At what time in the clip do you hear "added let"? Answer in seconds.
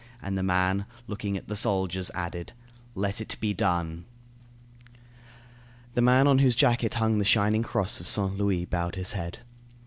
2.15-3.21